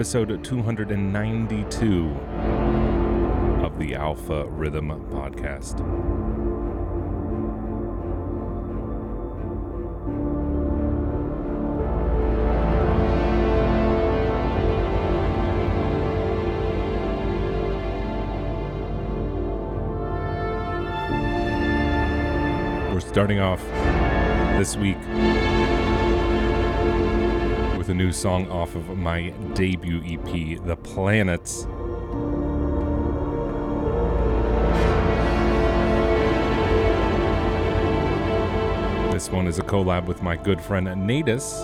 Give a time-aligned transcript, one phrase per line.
[0.00, 2.06] episode 292
[3.62, 5.78] of the Alpha Rhythm Podcast.
[22.90, 23.62] We're starting off
[24.56, 24.96] this week
[27.90, 31.64] a new song off of my debut EP, The Planets.
[39.12, 41.62] This one is a collab with my good friend Natus.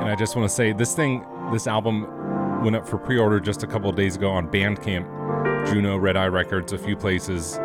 [0.00, 3.40] And I just want to say this thing, this album went up for pre order
[3.40, 7.58] just a couple days ago on Bandcamp, Juno, Red Eye Records, a few places.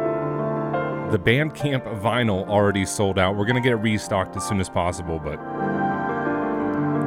[1.11, 3.37] The Bandcamp vinyl already sold out.
[3.37, 5.37] We're going to get restocked as soon as possible, but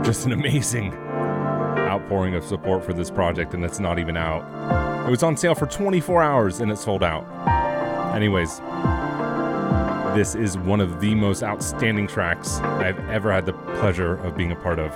[0.03, 5.07] just an amazing outpouring of support for this project, and it's not even out.
[5.07, 7.27] It was on sale for 24 hours and it sold out.
[8.15, 8.61] Anyways,
[10.17, 14.53] this is one of the most outstanding tracks I've ever had the pleasure of being
[14.53, 14.93] a part of.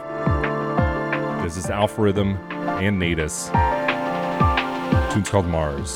[1.43, 3.51] This is Alpha Rhythm and Natus.
[5.13, 5.95] Tune's called Mars.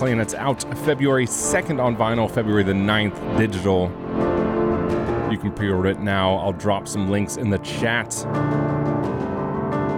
[0.00, 3.90] Planet's out February 2nd on vinyl, February the 9th digital.
[5.30, 6.36] You can pre order it now.
[6.36, 8.08] I'll drop some links in the chat.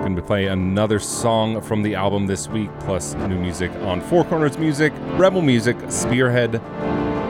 [0.03, 4.25] Going to play another song from the album this week, plus new music on Four
[4.25, 6.55] Corners Music, Rebel Music, Spearhead,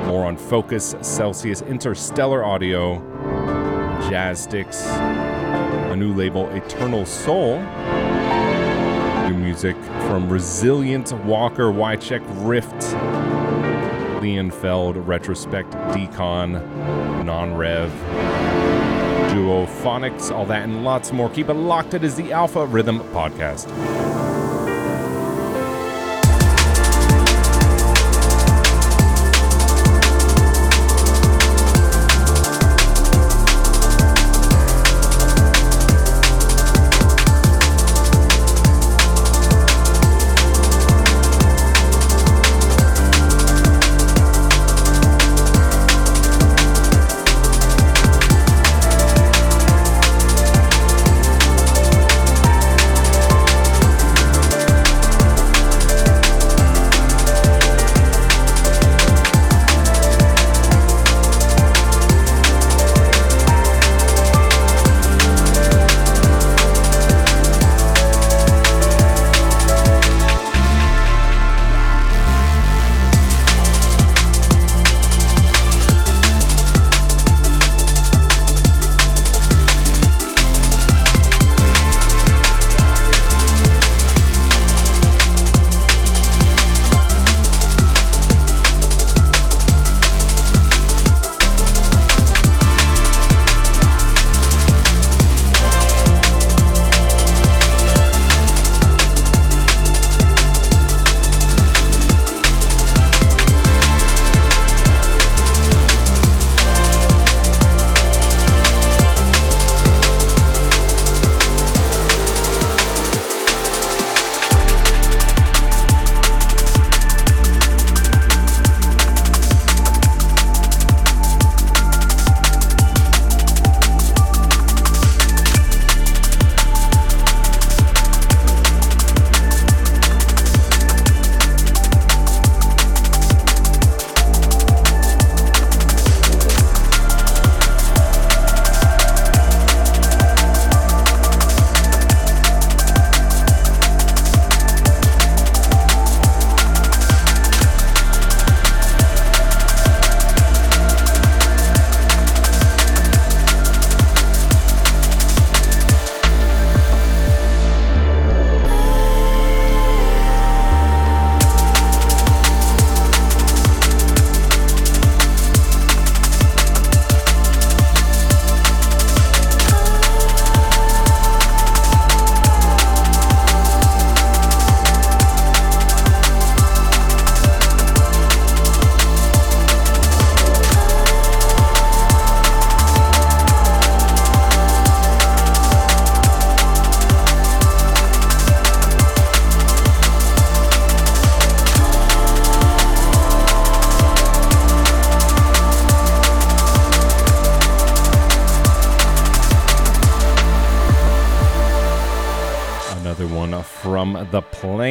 [0.06, 3.00] more on Fokuz, Celsius, Interstellar Audio,
[4.08, 4.86] Jazzsticks,
[5.92, 7.58] a new label, Eternal Soul
[9.52, 9.76] music
[10.08, 12.72] from Rezilient, Walk:r, Whychek, Rift,
[14.22, 16.58] Leonfeld, Retrospekt, Decon,
[17.22, 17.90] NonRev,
[19.30, 21.28] Duo, Phonics, all that and lots more.
[21.28, 21.92] Keep it locked.
[21.92, 24.21] It is the Alpha Rhythm Podcast.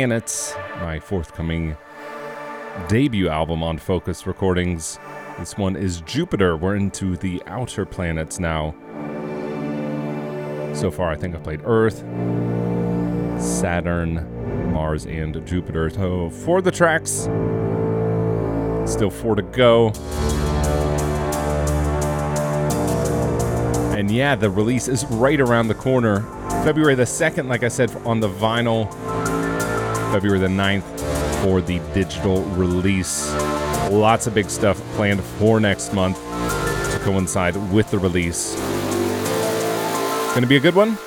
[0.02, 1.78] Planets, my forthcoming
[2.88, 4.98] debut album on Fokuz Recordings.
[5.38, 6.58] This one is Jupiter.
[6.58, 8.74] We're into the outer planets now.
[10.74, 12.00] So far, I think I've played Earth,
[13.40, 15.92] Saturn, Mars, and Jupiter.
[15.92, 17.30] So, for the tracks,
[18.92, 19.90] still four to go.
[23.96, 26.22] And yeah, the release is right around the corner.
[26.64, 28.92] February the 2nd, like I said, on the vinyl.
[30.12, 33.34] February the 9th for the digital release.
[33.90, 38.56] Lots of big stuff planned for next month to coincide with the release.
[38.56, 40.98] It's going to be a good one.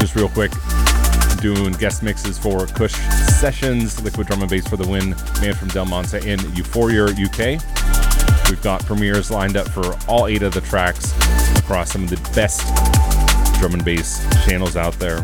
[0.00, 0.52] Just real quick,
[1.42, 5.10] doing guest mixes for Kush Sessions, Liquid Drum and Bass for the Win,
[5.42, 7.60] Man from Del Monte in Euphoria, UK.
[8.48, 11.12] We've got premieres lined up for all eight of the tracks
[11.58, 12.62] across some of the best
[13.58, 15.18] drum and bass channels out there.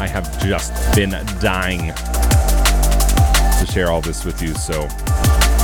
[0.00, 1.10] I have just been
[1.40, 1.92] dying
[3.58, 4.88] to share all this with you, so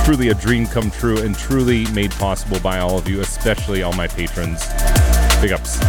[0.05, 3.93] truly a dream come true and truly made possible by all of you, especially all
[3.93, 4.67] my patrons.
[5.41, 5.79] Big ups.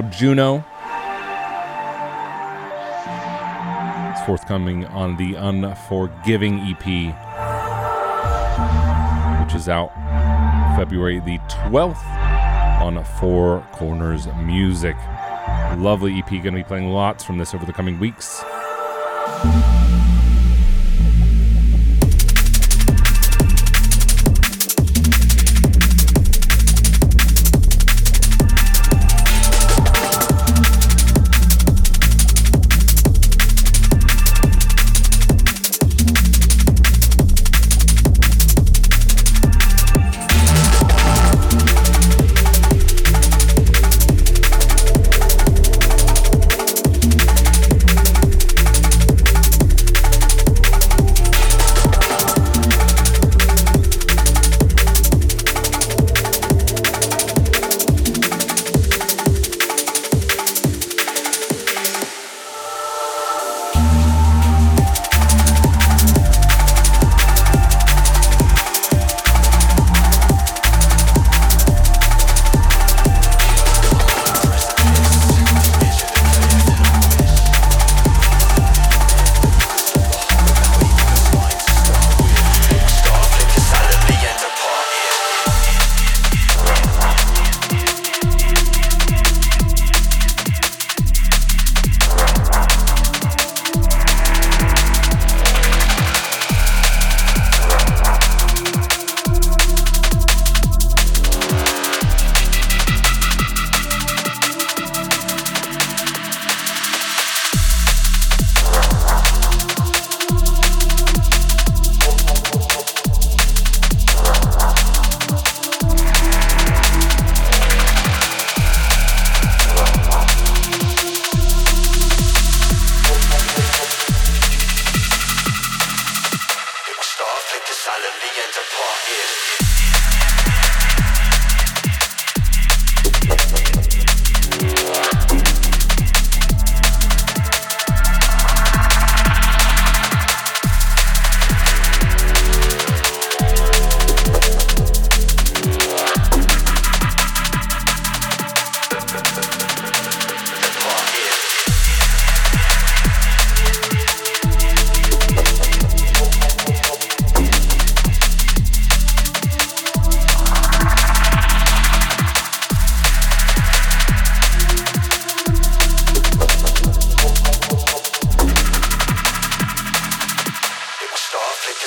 [0.00, 0.64] Called Juno.
[4.10, 7.14] It's forthcoming on the Unforgiving EP,
[9.44, 9.92] which is out
[10.76, 12.02] February the 12th
[12.80, 14.96] on Four Corners Music.
[15.76, 18.39] Lovely EP, going to be playing lots from this over the coming weeks.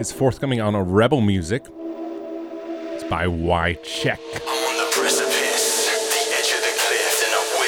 [0.00, 1.62] is forthcoming on a Rebel Music.
[1.66, 4.18] It's by Whychek.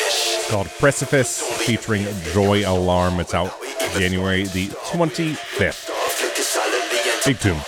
[0.05, 3.21] It's called Precipice featuring Joy Alarm.
[3.21, 3.53] It's out
[3.95, 5.91] January the 25th.
[7.27, 7.61] Big tune.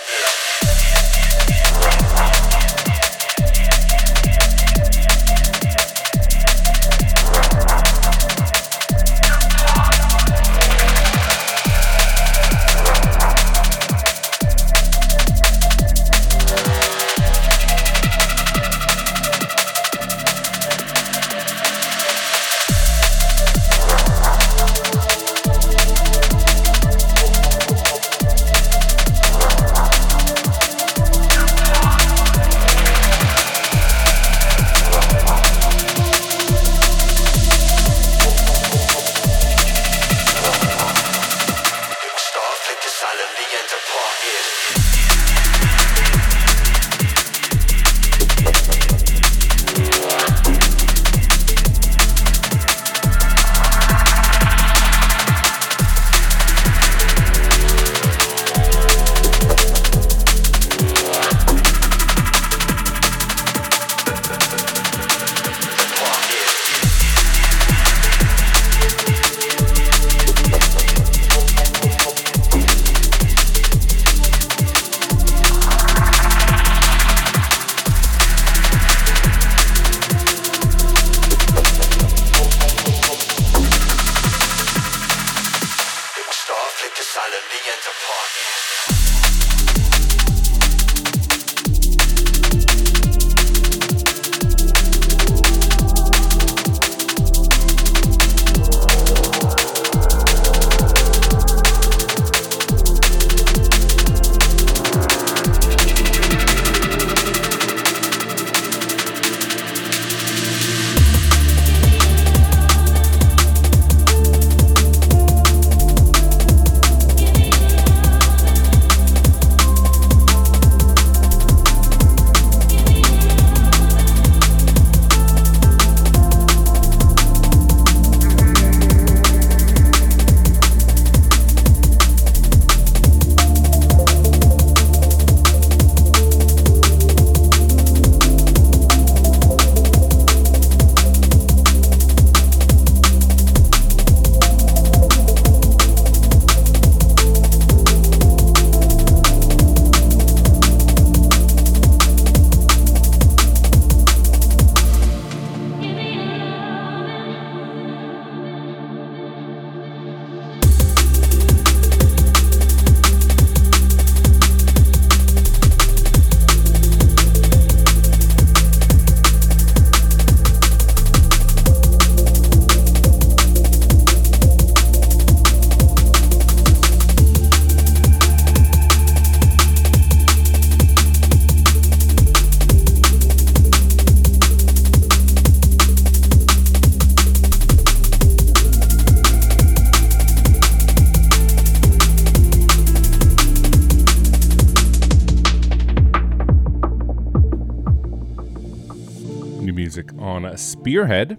[200.57, 201.39] Spearhead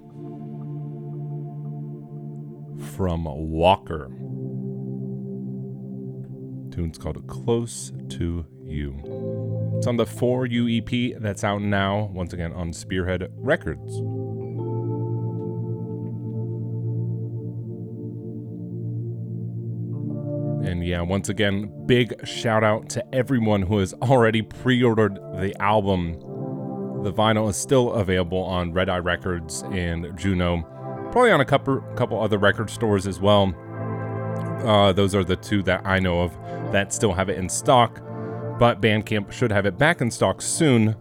[2.96, 4.10] from Walk:r.
[6.72, 8.56] tune's called Close to You.
[8.66, 9.74] You.
[9.78, 13.98] It's on the 4U EP that's out now, once again on Spearhead Records.
[20.68, 25.54] And yeah, once again, big shout out to everyone who has already pre ordered the
[25.62, 26.18] album.
[27.06, 30.64] The vinyl is still available on Red Eye Records and Juno,
[31.12, 33.54] probably on a couple, couple other record stores as well.
[34.66, 36.34] Uh, those are the two that I know of
[36.72, 38.02] that still have it in stock,
[38.58, 40.96] but Bandcamp should have it back in stock soon.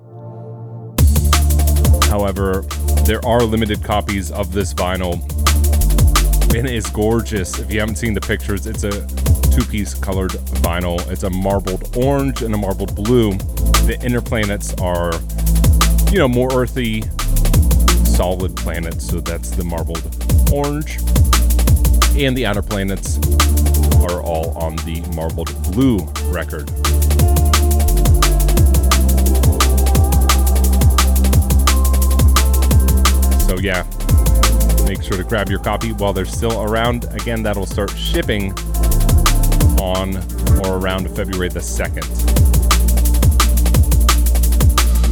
[2.10, 2.66] However,
[3.06, 5.22] there are limited copies of this vinyl,
[6.54, 7.58] and it is gorgeous.
[7.58, 8.90] If you haven't seen the pictures, it's a
[9.50, 11.00] two piece colored vinyl.
[11.10, 13.38] It's a marbled orange and a marbled blue.
[13.86, 15.12] The inner planets are,
[16.14, 17.02] you know, more earthy,
[18.04, 19.98] solid planets, so that's the marbled
[20.52, 20.98] orange.
[22.16, 23.18] And the outer planets
[23.98, 26.70] are all on the marbled blue record.
[33.48, 33.82] So, yeah,
[34.86, 37.06] make sure to grab your copy while they're still around.
[37.10, 38.52] Again, that'll start shipping
[39.80, 40.18] on
[40.64, 42.43] or around February the 2nd.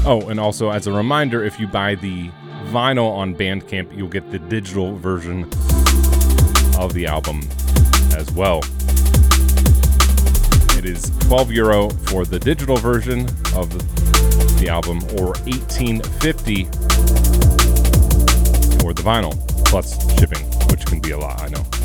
[0.04, 2.28] Oh, and also as a reminder, if you buy the
[2.72, 5.44] vinyl on Bandcamp, you'll get the digital version
[6.76, 7.42] of the album
[8.16, 8.60] as well.
[10.76, 13.20] It is 12 euro for the digital version
[13.54, 13.70] of
[14.58, 16.64] the album or 1850
[18.80, 21.81] for the vinyl plus shipping, which can be a lot, I know.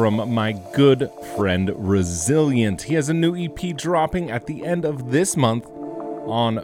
[0.00, 2.80] From my good friend Rezilient.
[2.80, 6.56] He has a new EP dropping at the end of this month on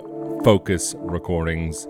[0.42, 1.85] Fokuz Recordings.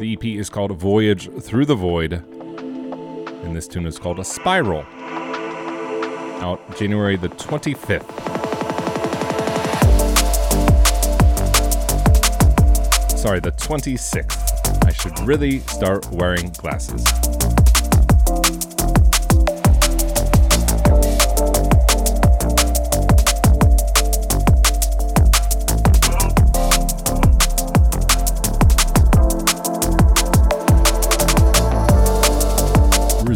[0.00, 4.86] The EP is called Voyage Through the Void, and this tune is called A Spiral.
[6.40, 8.08] Out January the 25th.
[13.18, 14.86] Sorry, the 26th.
[14.86, 17.04] I should really start wearing glasses.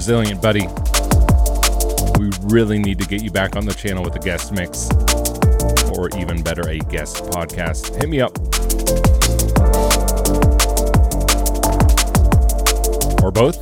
[0.02, 0.66] Resilient, buddy.
[2.18, 4.90] We really need to get you back on the channel with a guest mix,
[5.96, 7.94] or even better, a guest podcast.
[8.00, 8.36] Hit me up.
[13.22, 13.61] Or both.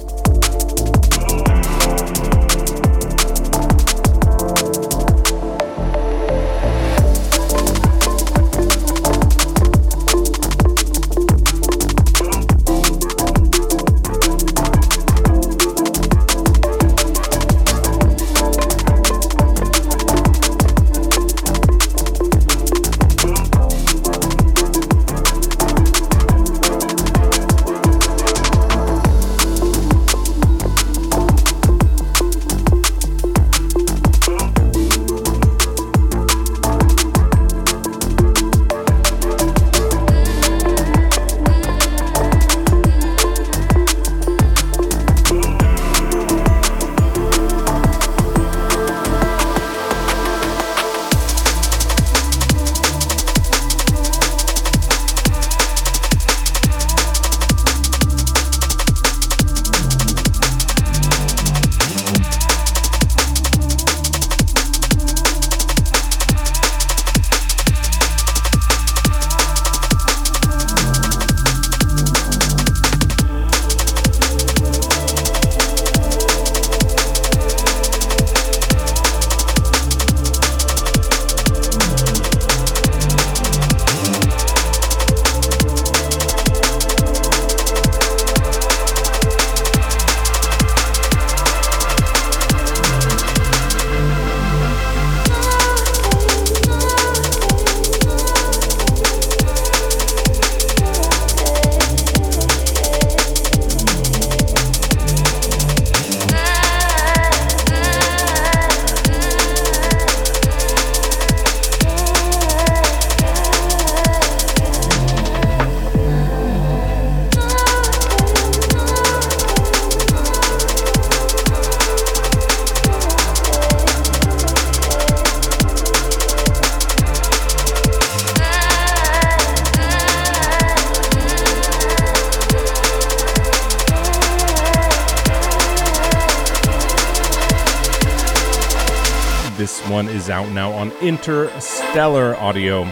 [139.90, 142.85] One is out now on Interstellar Audio.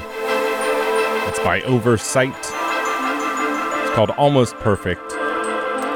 [1.26, 2.36] It's by Oversight.
[2.36, 5.14] It's called Almost Perfect.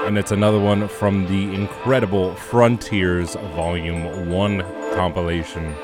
[0.06, 4.60] And it's another one from the incredible Frontiers Volume 1
[4.94, 5.74] compilation.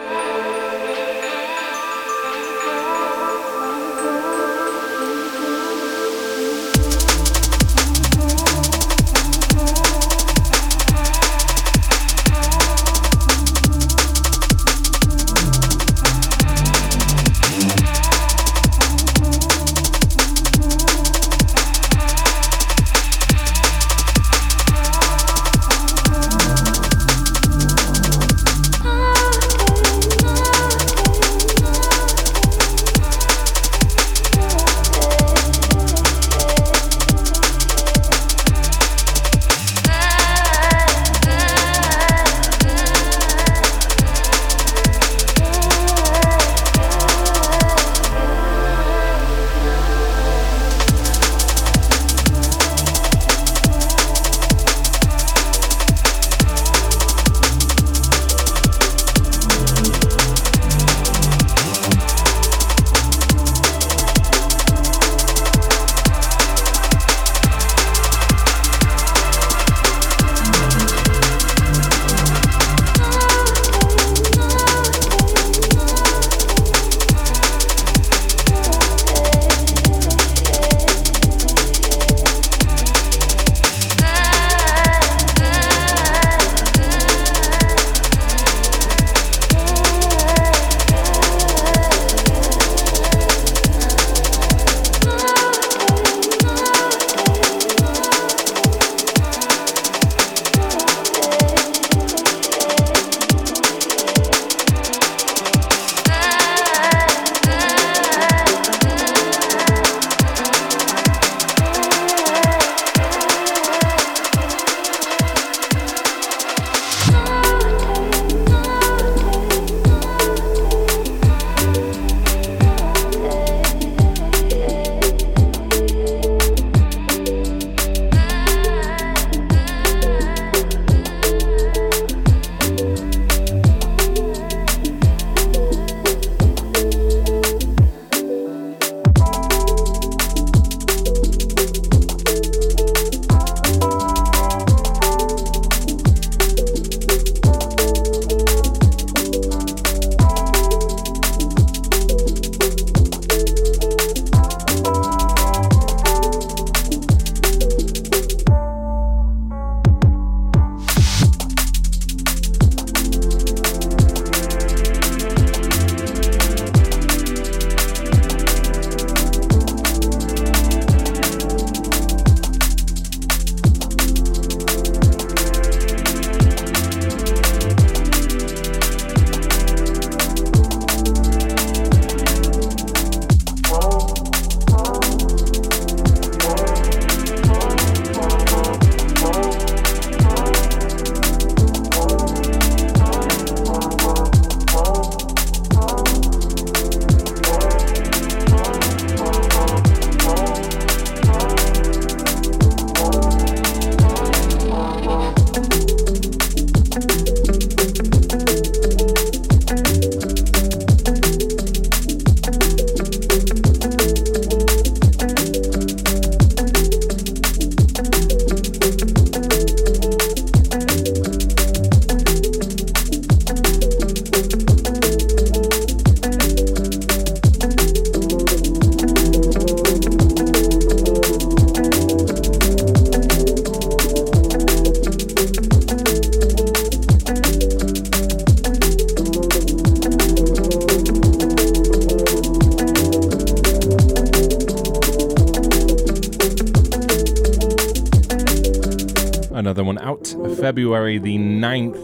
[251.19, 251.95] The 9th,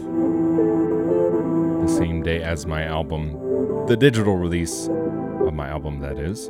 [1.87, 6.49] the same day as my album, the digital release of my album, that is.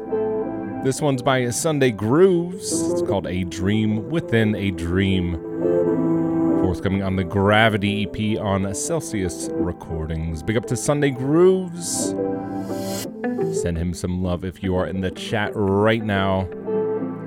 [0.83, 2.91] This one's by SundayGrooves.
[2.91, 5.33] It's called A Dream Within a Dream.
[6.63, 10.41] Forthcoming on the Gravity EP on Celsius Recordings.
[10.41, 12.13] Big up to SundayGrooves.
[13.61, 16.49] Send him some love if you are in the chat right now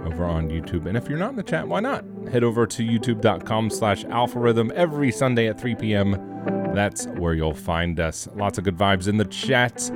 [0.04, 0.86] over on YouTube.
[0.86, 2.04] And if you're not in the chat, why not?
[2.28, 6.72] Head over to youtube.com slash alpharhythm every Sunday at 3 p.m.
[6.74, 8.28] That's where you'll find us.
[8.34, 9.90] Lots of good vibes in the chat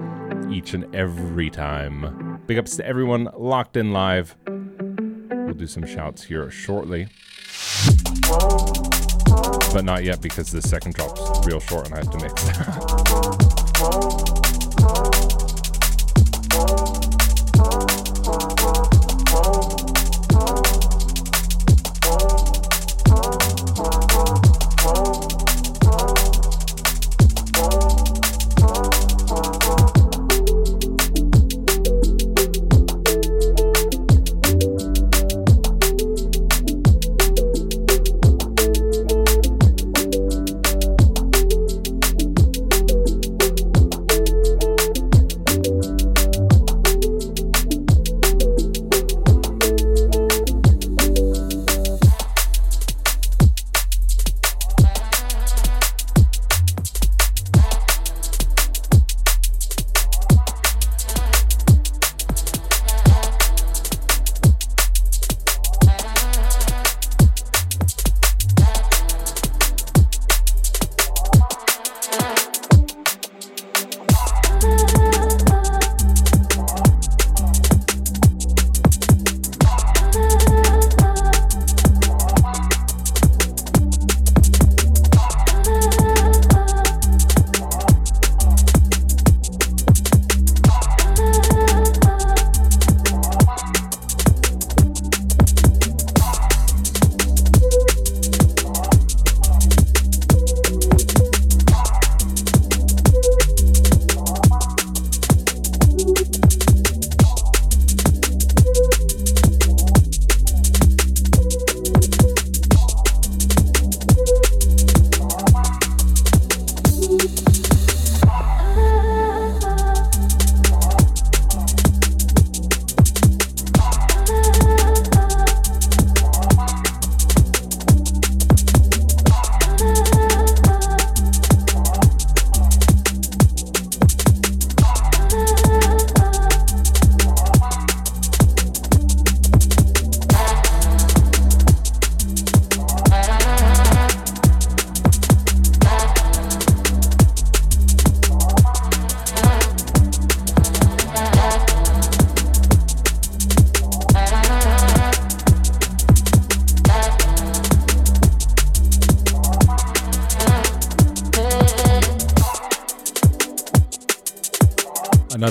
[0.50, 2.40] each and every time.
[2.46, 4.36] Big ups to everyone locked in live.
[4.46, 7.08] We'll do some shouts here shortly.
[9.72, 13.58] But not yet because the second drop's real short and I have to mix.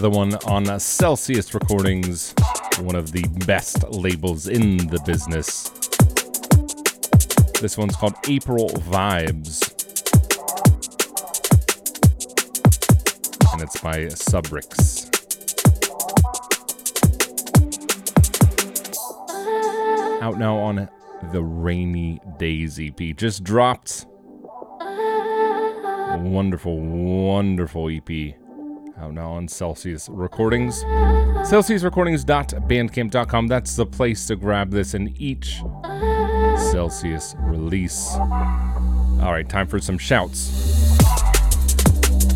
[0.03, 2.33] another one on Celsius Recordings,
[2.79, 5.69] one of the best labels in the business.
[7.61, 9.61] This one's called April Vibes.
[13.53, 15.07] And it's by Subrix.
[20.23, 20.89] Out now on
[21.31, 23.15] the Rainy Days EP.
[23.15, 24.07] Just dropped.
[26.23, 28.40] Wonderful, wonderful EP
[29.01, 30.83] out now on Celsius Recordings.
[30.83, 33.47] CelsiusRecordings.bandcamp.com.
[33.47, 35.63] That's the place to grab this in each
[36.71, 38.13] Celsius release.
[38.15, 40.51] All right, time for some shouts.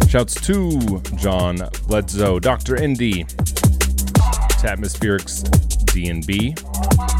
[0.10, 2.78] Shouts to John Bledsoe, Dr.
[2.78, 5.44] Indy, to Atmospherics
[5.86, 6.58] DNB.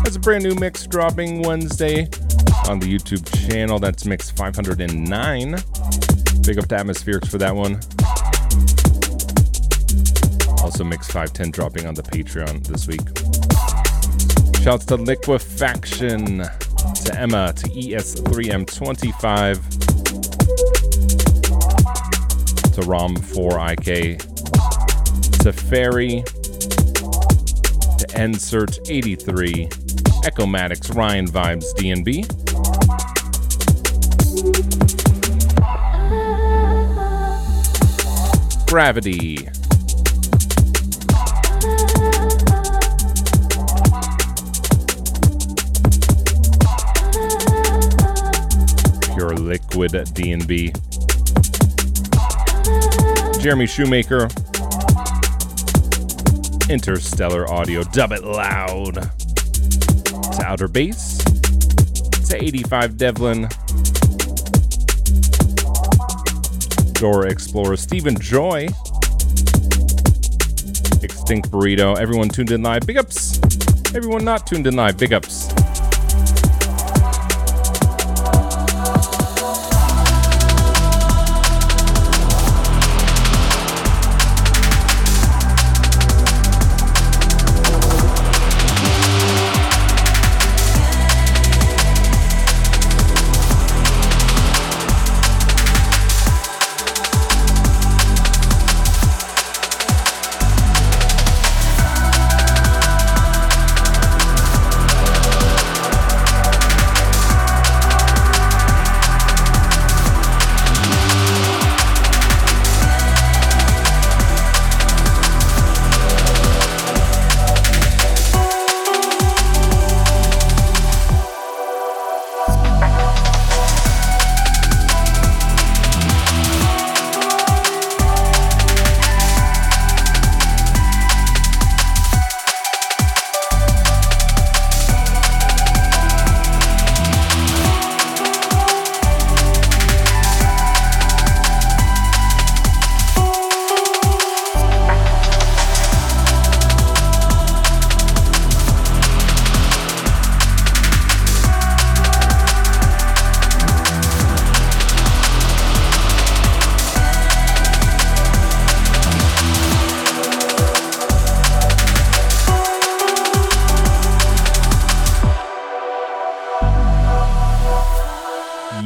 [0.06, 2.08] Has a brand new mix dropping Wednesday
[2.68, 3.78] on the YouTube channel.
[3.80, 5.52] That's mix 509.
[6.46, 7.80] Big up to Atmospherics for that one.
[10.66, 13.00] Also, Mix 510 dropping on the Patreon this week.
[14.64, 19.62] Shouts to Liquefaction, to Emma, to ES3M25,
[22.74, 24.18] to Rom4IK,
[25.44, 26.24] to Ferry,
[28.00, 29.70] to Nsert83,
[30.24, 32.26] Echomatics, Ryan Vibes, DNB.
[38.68, 39.48] Gravity,
[49.56, 50.74] Liquid DNB.
[53.42, 54.28] Jeremy Shoemaker.
[56.70, 57.84] Interstellar Audio.
[57.84, 58.96] Dub it loud.
[58.96, 61.20] To Outer Base.
[62.28, 63.48] To 85 Devlin.
[66.96, 67.78] Dora Explorer.
[67.78, 68.68] Stephen Joy.
[71.02, 71.98] Extinct Burrito.
[71.98, 72.86] Everyone tuned in live.
[72.86, 73.40] Big ups.
[73.96, 74.98] Everyone not tuned in live.
[74.98, 75.48] Big ups.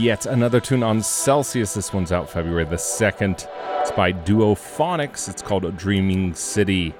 [0.09, 1.75] Yet another tune on Celsius.
[1.75, 3.47] This one's out February the 2nd.
[3.81, 5.29] It's by Duophonix.
[5.29, 6.95] It's called Dreaming City.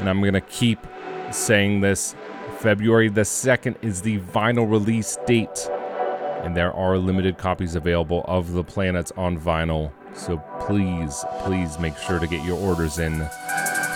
[0.00, 0.84] And I'm going to keep
[1.30, 2.16] saying this.
[2.58, 5.70] February the 2nd is the vinyl release date.
[6.42, 9.92] And there are limited copies available of The Planets on vinyl.
[10.12, 13.24] So please, please make sure to get your orders in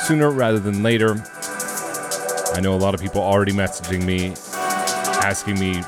[0.03, 1.16] sooner rather than later.
[2.55, 4.34] I know a lot of people already messaging me,
[5.24, 5.82] asking me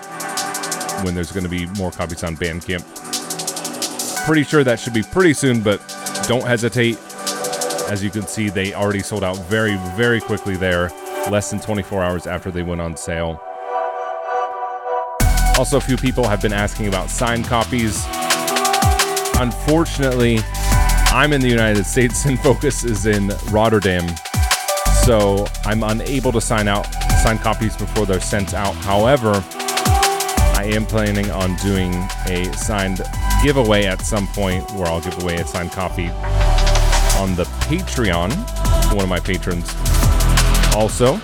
[1.02, 2.84] when there's going to be more copies on Bandcamp.
[4.26, 5.80] Pretty sure that should be pretty soon, but
[6.28, 6.98] don't hesitate.
[7.88, 10.90] As you can see, they already sold out very, very quickly there,
[11.30, 13.40] less than 24 hours after they went on sale.
[15.58, 18.04] Also, a few people have been asking about signed copies.
[19.38, 20.38] Unfortunately,
[21.08, 24.08] I'm in the United States and Fokuz is in Rotterdam,
[25.04, 26.86] so I'm unable to sign out
[27.22, 28.74] sign copies before they're sent out.
[28.76, 29.44] However,
[30.62, 31.92] I am planning on doing
[32.28, 33.00] a signed
[33.42, 36.08] giveaway at some point where I'll give away a signed copy
[37.18, 39.74] on the Patreon to one of my patrons.
[40.76, 41.16] Also,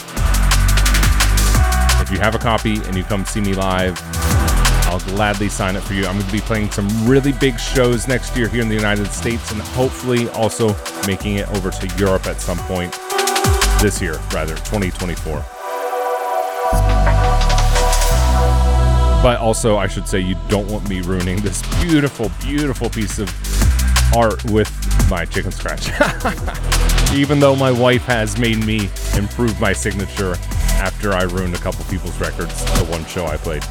[2.03, 3.97] if you have a copy and you come see me live,
[4.89, 6.05] I'll gladly sign it for you.
[6.07, 9.07] I'm going to be playing some really big shows next year here in the United
[9.07, 10.75] States and hopefully also
[11.07, 12.93] making it over to Europe at some point
[13.81, 15.58] this year, rather, 2024.
[19.23, 23.29] But also, I should say, you don't want me ruining this beautiful, beautiful piece of
[24.17, 24.71] art with
[25.11, 25.89] my chicken scratch.
[27.15, 30.37] Even though my wife has made me improve my signature
[30.79, 33.65] after I ruined a couple people's records the one show I played.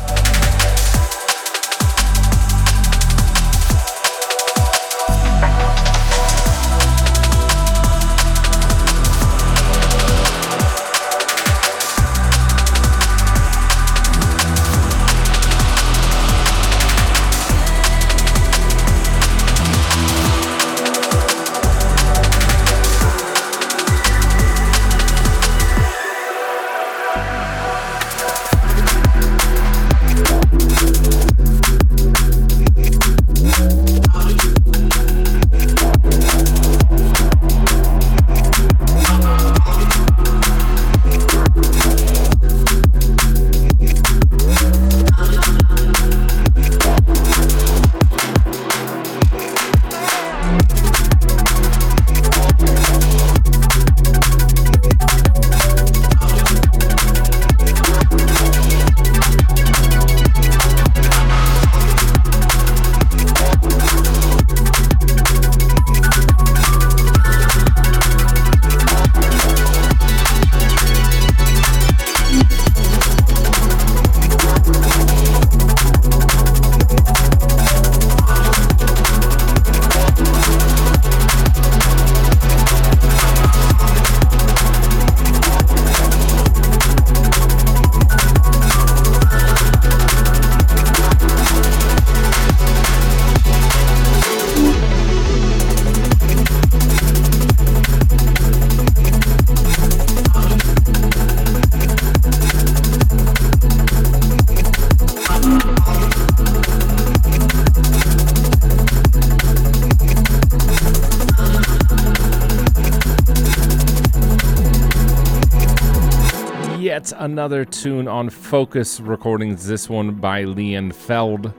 [116.97, 121.53] Another tune on Fokuz Recordings, this one by Lian Feldd.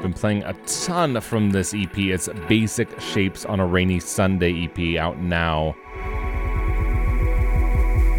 [0.00, 1.98] Been playing a ton from this EP.
[1.98, 5.74] It's Basic Shapes on a Rainy Sunday EP out now.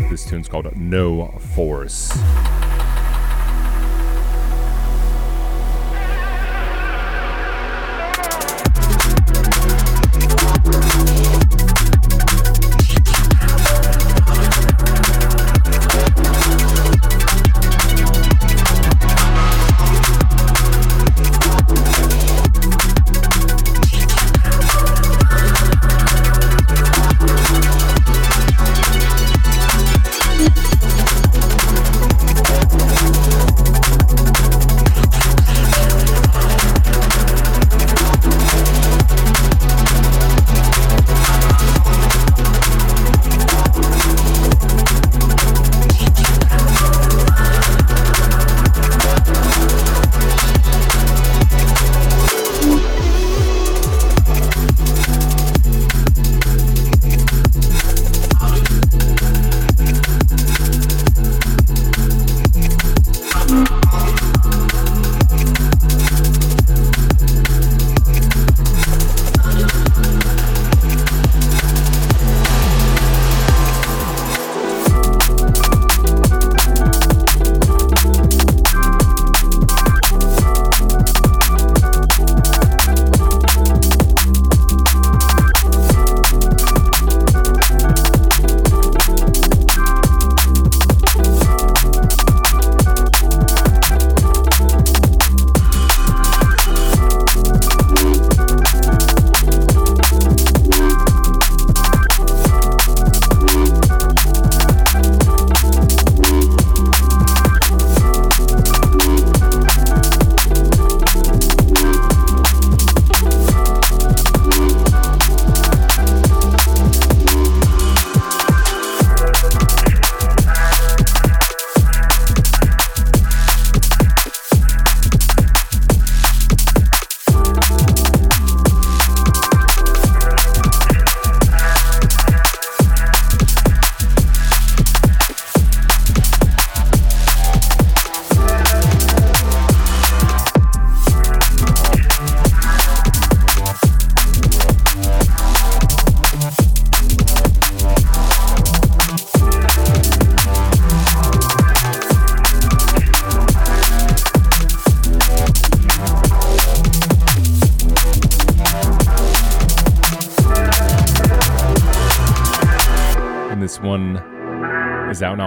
[0.09, 2.11] This tune's called No Force.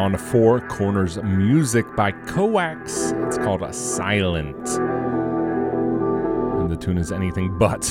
[0.09, 3.12] On Four Corners Music by Koax.
[3.26, 4.56] It's called a Silent.
[6.56, 7.82] And the tune is anything but.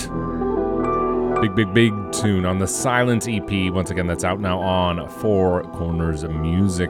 [1.40, 3.72] Big, big, big tune on the Silent EP.
[3.72, 6.90] Once again, that's out now on Four Corners Music.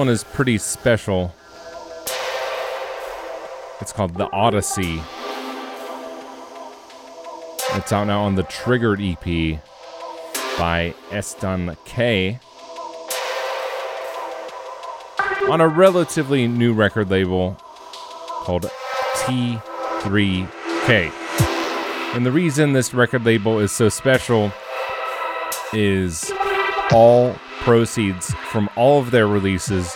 [0.00, 1.34] One is pretty special.
[3.82, 4.98] It's called The Odyssey.
[7.74, 9.60] It's out now on the Triggered EP
[10.58, 12.40] by Estan K.
[15.50, 17.58] On a relatively new record label
[18.44, 18.70] called
[19.16, 21.10] T3K.
[22.14, 24.50] And the reason this record label is so special
[25.74, 26.32] is
[26.90, 29.94] all proceeds from all of their releases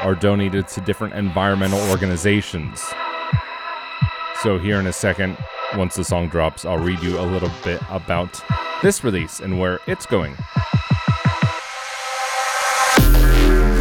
[0.00, 2.82] are donated to different environmental organizations.
[4.42, 5.36] So, here in a second,
[5.76, 8.42] once the song drops, I'll read you a little bit about
[8.82, 10.34] this release and where it's going.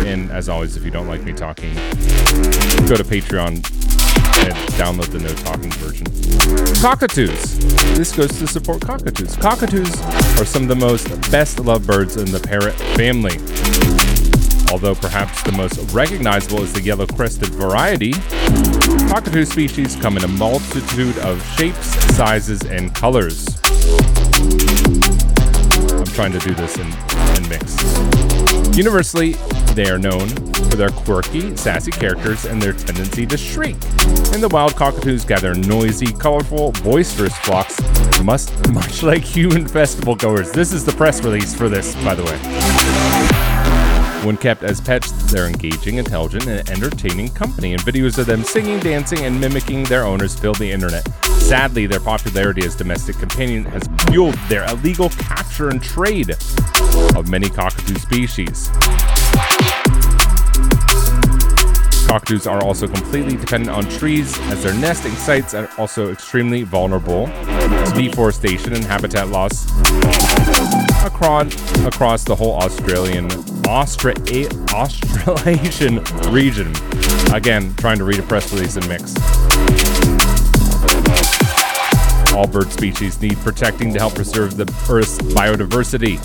[0.06, 3.81] And as always, if you don't like me talking, go to Patreon
[4.40, 6.06] and download the no talking version.
[6.82, 7.60] Cockatoos.
[7.98, 9.36] This goes to support cockatoos.
[9.36, 10.02] Cockatoos
[10.40, 13.38] are some of the most best loved birds in the parrot family.
[14.72, 18.14] Although perhaps the most recognizable is the yellow crested variety,
[19.10, 23.60] cockatoo species come in a multitude of shapes, sizes, and colors.
[25.92, 26.88] I'm trying to do this in,
[27.36, 27.78] in mix.
[28.78, 29.36] Universally,
[29.76, 33.78] they are known for their quirky, sassy characters and their tendency to shriek.
[34.34, 37.80] And the wild cockatoos gather noisy, colorful, boisterous flocks,
[38.24, 40.52] much, much like human festival goers.
[40.52, 42.38] This is the press release for this, by the way.
[44.26, 48.80] When kept as pets, they're engaging, intelligent, and entertaining company, and videos of them singing,
[48.80, 51.08] dancing, and mimicking their owners fill the internet.
[51.40, 56.36] Sadly, their popularity as domestic companion has fueled their illegal capture and trade
[57.16, 58.70] of many cockatoo species.
[62.12, 67.28] Cockatoos are also completely dependent on trees as their nesting sites are also extremely vulnerable
[67.28, 69.66] to deforestation and habitat loss
[71.06, 71.56] across,
[71.86, 73.30] across the whole Australian
[73.64, 74.14] Austra-
[74.74, 76.04] Australasian
[76.34, 76.74] region.
[77.34, 79.16] Again, trying to read a press release and mix.
[82.34, 86.20] All bird species need protecting to help preserve the Earth's biodiversity.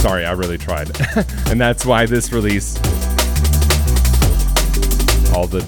[0.00, 0.90] Sorry, I really tried.
[1.50, 2.78] and that's why this release,
[5.34, 5.62] all the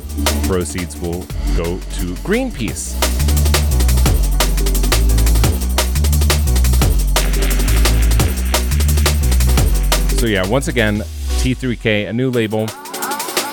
[0.49, 1.21] proceeds will
[1.55, 2.99] go to Greenpeace.
[10.19, 11.01] So, yeah, once again,
[11.43, 12.63] T3K, a new label.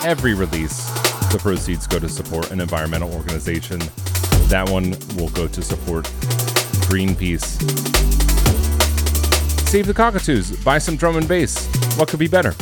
[0.05, 0.89] Every release,
[1.29, 3.79] the proceeds go to support an environmental organization.
[4.47, 6.05] That one will go to support
[6.87, 8.08] Greenpeace.
[9.69, 10.49] Save the cockatoos.
[10.63, 11.67] Buy some drum and bass.
[11.95, 12.55] What could be better?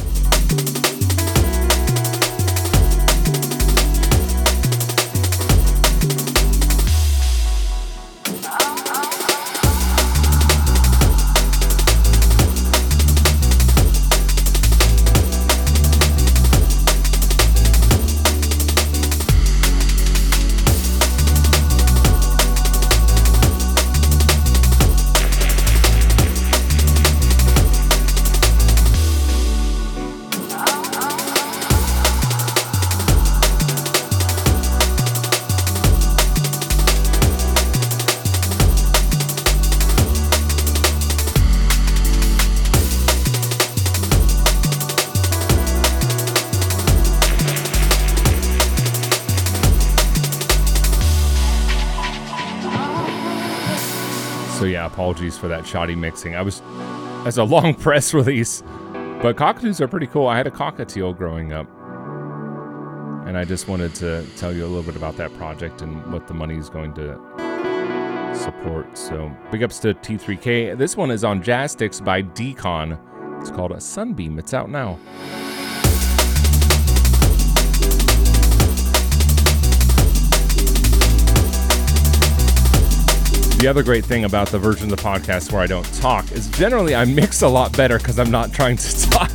[54.97, 56.35] Apologies for that shoddy mixing.
[56.35, 56.63] I was
[57.27, 58.63] as a long press release,
[59.21, 60.25] but cockatoos are pretty cool.
[60.25, 61.67] I had a cockatiel growing up,
[63.27, 66.25] and I just wanted to tell you a little bit about that project and what
[66.25, 67.13] the money is going to
[68.33, 68.97] support.
[68.97, 70.75] So big ups to T3K.
[70.75, 72.99] This one is on Jazz by Decon.
[73.39, 74.39] It's called a Sunbeam.
[74.39, 74.97] It's out now.
[83.57, 86.47] The other great thing about the version of the podcast where I don't talk is
[86.51, 89.31] generally I mix a lot better because I'm not trying to talk.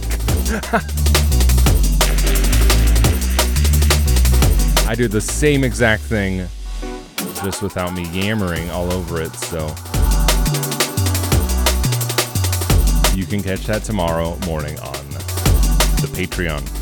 [4.86, 6.46] I do the same exact thing
[7.42, 9.66] just without me yammering all over it, so
[13.16, 15.08] you can catch that tomorrow morning on
[16.00, 16.81] the Patreon.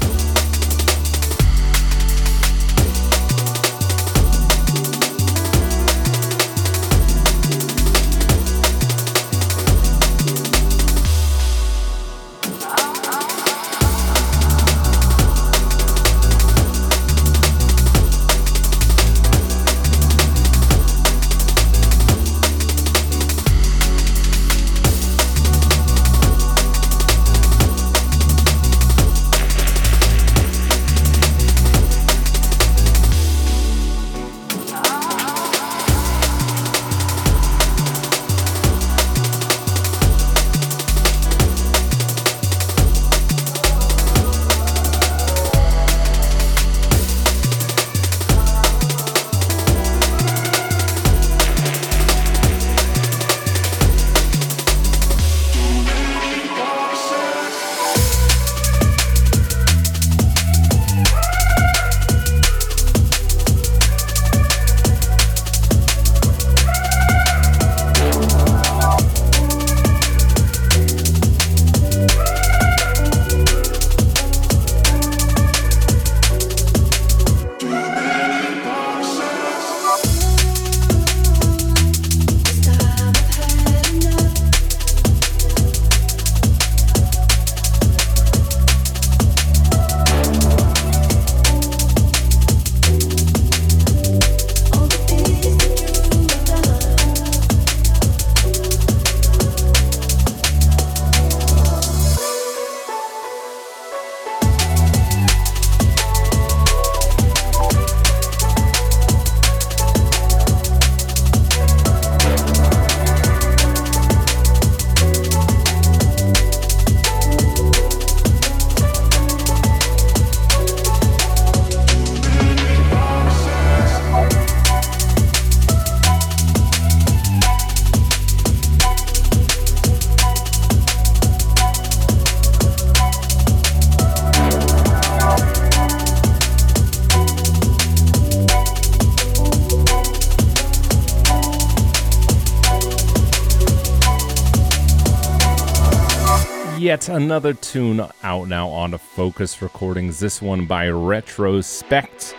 [146.91, 150.18] Yet another tune out now on Fokuz Recordings.
[150.18, 152.34] This one by Retrospekt.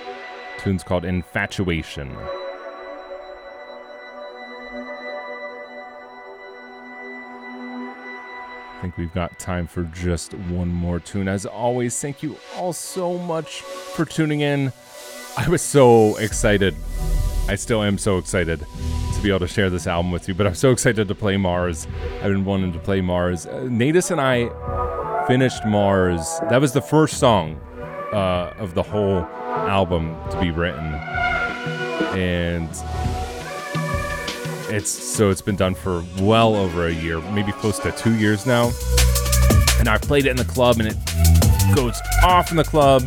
[0.59, 2.13] tune's called Infatuation.
[2.17, 2.27] I
[8.81, 11.29] think we've got time for just one more tune.
[11.29, 14.73] As always, thank you all so much for tuning in.
[15.37, 16.75] I was so excited.
[17.47, 18.65] I still am so excited
[19.22, 21.38] to be able to share this album with you, but I'm so excited to play
[21.38, 21.88] Mars.
[22.15, 23.45] I've been wanting to play Mars.
[23.45, 24.49] Uh, Natus and I
[25.28, 26.39] finished Mars.
[26.49, 27.61] That was the first song
[28.11, 30.95] uh, of the whole album to be written.
[32.17, 32.69] And
[34.74, 38.47] it's so it's been done for well over a year, maybe close to two years
[38.47, 38.72] now.
[39.78, 40.97] And I've played it in the club, and it
[41.76, 43.03] goes off in the club.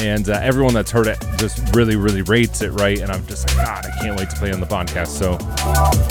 [0.00, 3.00] And uh, everyone that's heard it just really, really rates it right.
[3.00, 5.08] And I'm just like, God, I can't wait to play on the podcast.
[5.08, 5.38] So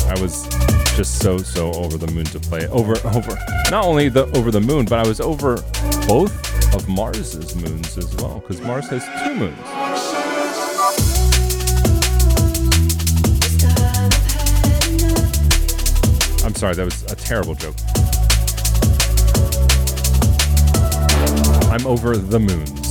[0.09, 0.47] I was
[0.95, 2.69] just so, so over the moon to play it.
[2.69, 3.37] Over, over,
[3.69, 5.57] not only the over the moon, but I was over
[6.07, 6.33] both
[6.75, 9.57] of Mars's moons as well, because Mars has two moons.
[16.43, 17.75] I'm sorry, that was a terrible joke.
[21.71, 22.82] I'm over the moons.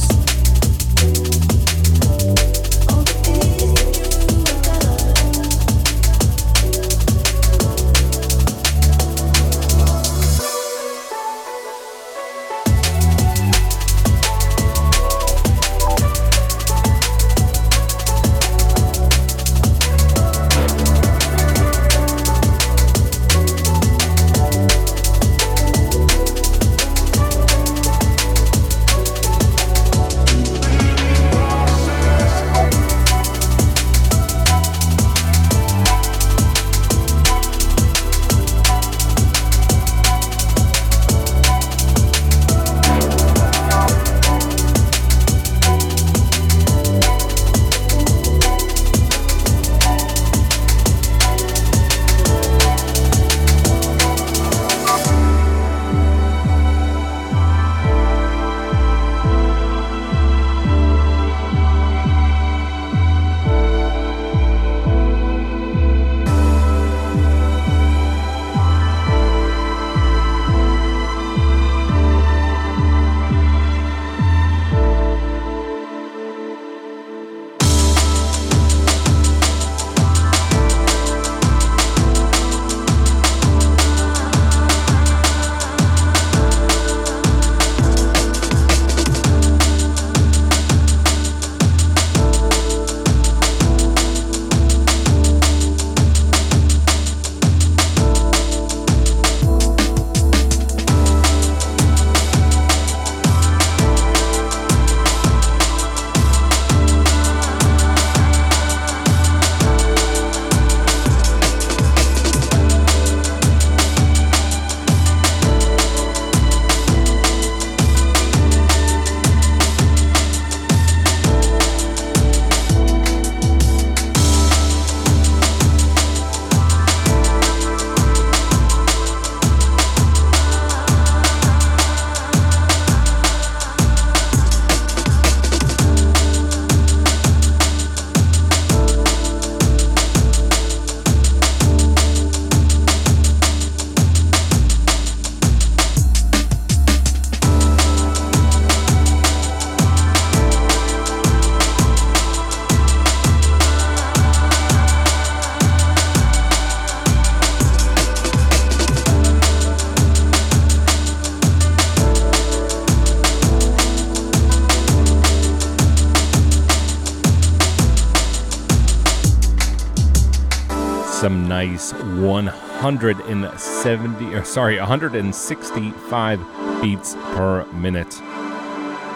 [171.72, 176.40] Nice 170 or uh, sorry 165
[176.82, 178.10] beats per minute.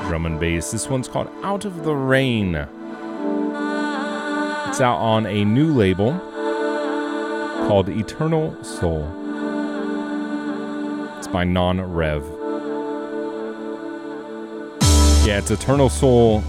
[0.08, 0.70] Drum and bass.
[0.70, 2.54] This one's called out of the rain.
[2.54, 2.70] It's
[4.80, 6.18] out on a new label
[7.68, 9.02] called eternal soul.
[11.18, 12.22] It's by NonRev.
[15.26, 16.40] Yeah it's eternal soul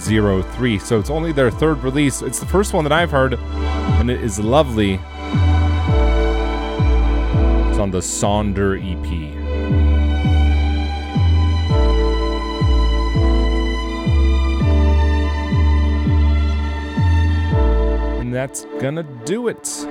[0.00, 2.22] 03 so it's only their third release.
[2.22, 3.38] It's the first one that i've heard
[3.98, 4.94] and it is lovely.
[7.68, 9.06] It's on the Sonder EP.
[18.20, 19.86] And that's gonna do it.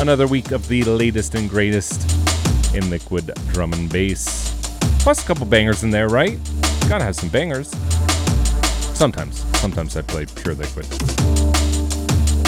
[0.00, 2.10] Another week of the latest and greatest
[2.74, 4.52] in liquid drum and bass.
[5.00, 6.38] Plus a couple bangers in there, right?
[6.88, 7.68] Gotta have some bangers.
[8.94, 9.44] Sometimes.
[9.58, 11.51] Sometimes I play pure liquid.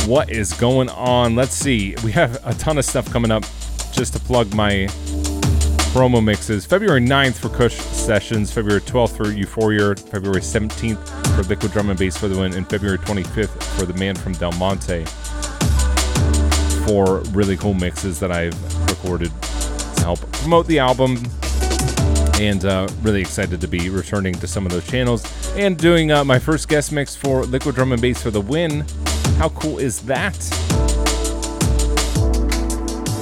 [0.06, 1.34] What is going on?
[1.34, 1.94] Let's see.
[2.04, 3.42] We have a ton of stuff coming up
[3.90, 4.86] just to plug my
[5.94, 6.66] promo mixes.
[6.66, 11.98] February 9th for Kush Sessions, February 12th for Euphoria, February 17th for Liquid Drum and
[11.98, 15.06] Bass for the Win, and February 25th for The Man from Del Monte.
[16.86, 18.54] Four really cool mixes that I've
[18.90, 21.16] recorded to help promote the album.
[22.40, 25.24] And uh, really excited to be returning to some of those channels
[25.56, 28.84] and doing uh, my first guest mix for Liquid Drum and Bass for the Win.
[29.38, 30.36] How cool is that?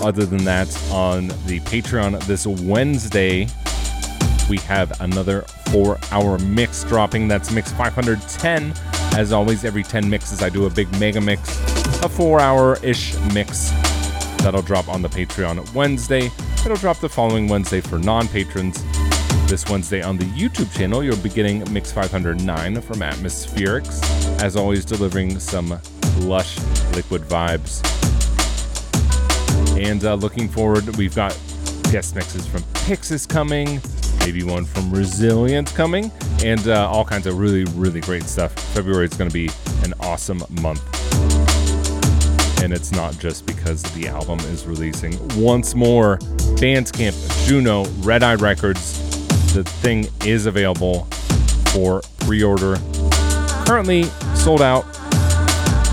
[0.05, 3.47] Other than that, on the Patreon this Wednesday,
[4.49, 7.29] we have another four hour mix dropping.
[7.29, 8.75] That's mix 510.
[9.17, 11.59] As always, every 10 mixes, I do a big mega mix,
[12.03, 13.71] a four hour ish mix
[14.43, 16.31] that'll drop on the Patreon Wednesday.
[16.65, 18.83] It'll drop the following Wednesday for non patrons.
[19.49, 24.03] This Wednesday on the YouTube channel, you'll be getting Mix 509 from Atmospherics.
[24.41, 25.79] As always, delivering some
[26.21, 26.59] lush
[26.95, 27.83] liquid vibes
[29.79, 31.33] and uh, looking forward, we've got
[31.91, 33.81] guest mixes from Pixis coming,
[34.21, 36.13] maybe one from Rezilient coming,
[36.45, 38.53] and uh, all kinds of really, really great stuff.
[38.75, 39.51] February is going to be
[39.83, 40.83] an awesome month.
[42.63, 45.17] And it's not just because the album is releasing.
[45.37, 46.19] Once more,
[46.59, 49.01] Bandcamp, Juno, Red Eye Records.
[49.53, 51.07] The thing is available
[51.73, 52.77] for pre order.
[53.67, 54.05] Currently
[54.35, 54.85] sold out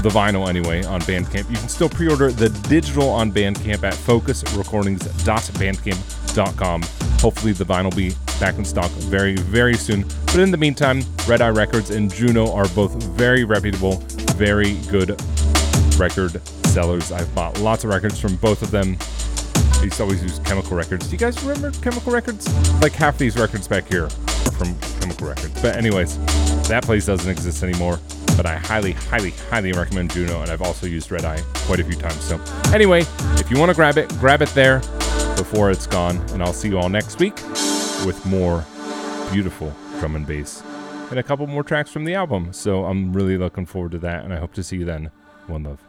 [0.01, 1.49] the vinyl anyway on Bandcamp.
[1.49, 6.81] You can still pre order the digital on Bandcamp at fokuzrecordings.bandcamp.com.
[7.19, 10.05] Hopefully, the vinyl will be back in stock very, very soon.
[10.25, 13.97] But in the meantime, Red Eye Records and Juno are both very reputable,
[14.35, 15.21] very good
[15.99, 17.11] record sellers.
[17.11, 18.95] I've bought lots of records from both of them.
[19.79, 21.07] I used to always use Chemical Records.
[21.07, 22.47] Do you guys remember Chemical Records?
[22.81, 25.61] Like half these records back here from Chemical Records.
[25.61, 26.17] But, anyways,
[26.67, 27.99] that place doesn't exist anymore
[28.39, 31.83] but I highly, highly, highly recommend Juno, and I've also used Red Eye quite a
[31.83, 32.21] few times.
[32.23, 32.39] So,
[32.73, 33.01] anyway,
[33.35, 34.79] if you want to grab it, grab it there
[35.35, 37.35] before it's gone, and I'll see you all next week
[38.05, 38.65] with more
[39.29, 40.63] beautiful drum and bass
[41.09, 42.53] and a couple more tracks from the album.
[42.53, 45.11] So, I'm really looking forward to that, and I hope to see you then.
[45.47, 45.88] One love.